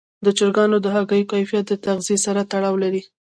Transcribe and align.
د 0.25 0.27
چرګانو 0.37 0.77
د 0.81 0.87
هګیو 0.95 1.29
کیفیت 1.31 1.65
د 1.69 1.73
تغذیې 1.85 2.17
سره 2.25 2.41
تړاو 2.51 2.75
لري. 2.83 3.01